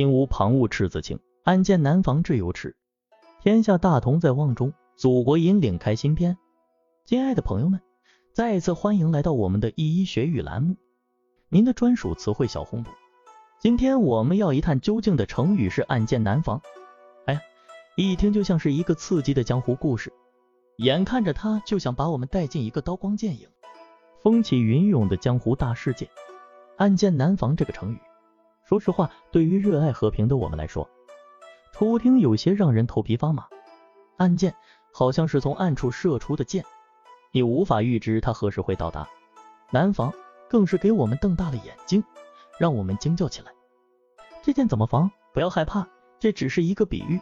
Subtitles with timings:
[0.00, 2.74] 心无旁骛赤子情，暗箭难防挚友痴。
[3.42, 6.38] 天下大同在望中，祖国引领开新篇。
[7.04, 7.82] 亲爱的朋友们，
[8.32, 10.76] 再次欢迎来到我们的一一学语栏目，
[11.50, 12.90] 您的专属词汇小红读。
[13.58, 16.62] 今天我们要一探究竟的成语是暗箭难防。
[17.26, 17.40] 哎呀，
[17.94, 20.10] 一听就像是一个刺激的江湖故事，
[20.78, 23.46] 眼看着它就想把我们带进一个刀光剑影、
[24.22, 26.08] 风起云涌的江湖大世界。
[26.78, 27.98] 暗箭难防这个成语。
[28.70, 30.88] 说实话，对于热爱和平的我们来说，
[31.72, 33.44] 初听有些让人头皮发麻。
[34.16, 34.54] 暗箭
[34.92, 36.64] 好像是从暗处射出的箭，
[37.32, 39.08] 你无法预知它何时会到达。
[39.72, 40.14] 难防
[40.48, 42.04] 更是给我们瞪大了眼睛，
[42.60, 43.50] 让我们惊叫起来。
[44.40, 45.10] 这箭怎么防？
[45.34, 45.84] 不要害怕，
[46.20, 47.20] 这只是一个比喻，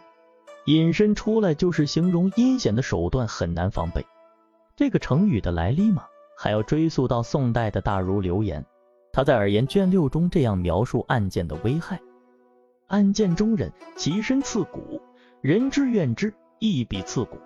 [0.67, 4.05] 引申出来就是形容阴险的手段很难防备。
[4.77, 6.05] 这个成语的来历嘛，
[6.37, 8.67] 还要追溯到宋代的大儒刘言。
[9.19, 12.01] 他在《耳言》卷六中这样描述案件的危害：
[12.87, 15.03] 案件中人，其身刺骨，
[15.41, 17.37] 人之怨之，亦必刺骨，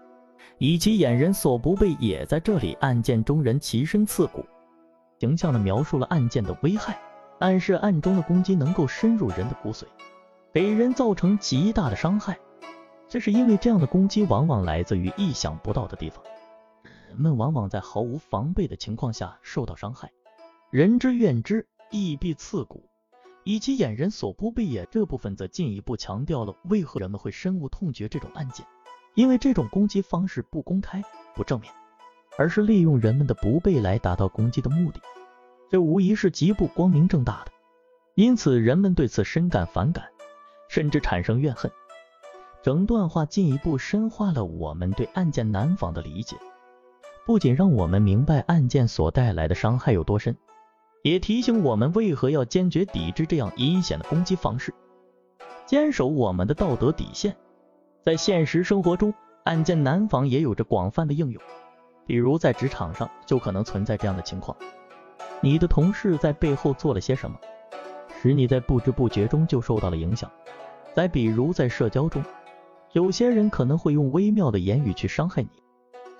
[0.59, 2.27] 以其掩人所不备也。
[2.27, 4.45] 在这里，案件中人其身刺骨，
[5.19, 7.01] 形象地描述了案件的危害，
[7.39, 9.84] 暗示暗中的攻击能够深入人的骨髓，
[10.53, 12.39] 给人造成极大的伤害。
[13.09, 16.23] 这是因为这样的攻击往往来自于意想不到的地方，
[17.09, 20.12] 人们往往在毫无防备的情况下受到伤害。
[20.73, 22.89] 人之怨之，亦必刺骨，
[23.45, 24.89] 以其掩人所不备也。
[24.91, 28.64] 这部分则进一步强调了为何人们会深恶痛绝这种案件，
[29.14, 31.03] 因为这种攻击方式不公开、
[31.34, 31.70] 不正面，
[32.39, 34.98] 而是利用人们的不备来达到攻击的目的，
[35.70, 37.53] 这无疑是极不光明正大的。
[38.14, 40.07] 因此，人们对此深感反感，
[40.70, 41.70] 甚至产生怨恨。
[42.62, 46.34] 整段话进一步深化了我们对案件难防的理解，
[47.27, 50.34] 不仅让我们明白案件所带来的伤害有多深。
[51.03, 54.73] 也提醒我们为何要坚决抵制这样阴险的攻击方式，
[55.67, 57.36] 坚守我们的道德底线。
[58.02, 59.12] 在现实生活中，
[59.45, 61.42] 暗箭难防也有着广泛的应用，
[62.07, 64.57] 比如在职场上就可能存在这样的情况：
[65.41, 67.36] 你的同事在背后做了些什么，
[68.20, 70.30] 使你在不知不觉中就受到了影响；
[70.95, 72.23] 再比如在社交中，
[72.92, 75.51] 有些人可能会用微妙的言语去伤害你，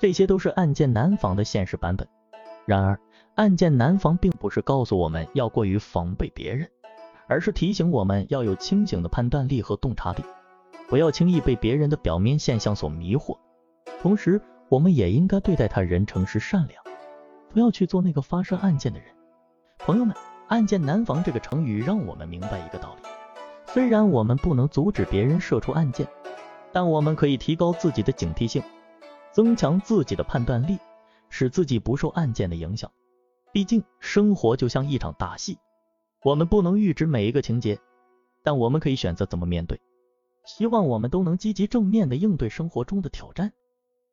[0.00, 2.09] 这些都是暗箭难防的现实版本。
[2.65, 2.98] 然而，
[3.34, 6.69] 暗箭难防并不是告诉我们要过于防备别人，
[7.26, 10.22] 而是提醒我们要有清醒的判断力和洞察力，
[10.87, 13.38] 不要轻易被别人的表面现象所迷惑。
[14.03, 14.38] 同时，
[14.69, 16.84] 我们也应该对待他人诚实善良，
[17.48, 19.09] 不要去做那个发射暗箭的人。
[19.78, 20.15] 朋友们，
[20.48, 23.03] 暗箭难防这个成语让我们明白一个道理：
[23.65, 26.06] 虽然我们不能阻止别人射出暗箭，
[26.71, 28.62] 但我们可以提高自己的警惕性，
[29.32, 30.76] 增强自己的判断力，
[31.31, 32.91] 使自己不受暗箭的影响。
[33.53, 35.59] 毕竟，生活就像一场大戏，
[36.25, 37.79] 我们不能预知每一个情节，
[38.43, 39.79] 但我们可以选择怎么面对。
[40.47, 43.53] 希望我们都能积极正面的应对生活中的挑战，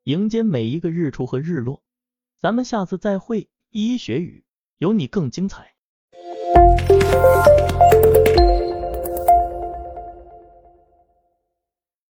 [0.04, 1.82] 迎接每一个日出和日落。
[2.38, 4.44] 咱们下次再会，一一学语，
[4.78, 5.74] 有你更精彩。